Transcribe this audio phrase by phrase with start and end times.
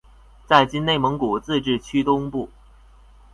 [0.47, 2.49] 在今内蒙古自治区东部。